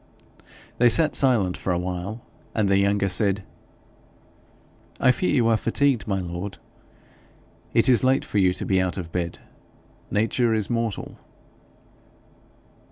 [0.79, 2.23] They sat silent for a while,
[2.55, 3.43] and the younger said:
[4.99, 6.57] 'I fear you are fatigued, my lord.
[7.75, 9.37] It is late for you to be out of bed;
[10.09, 11.19] nature is mortal.'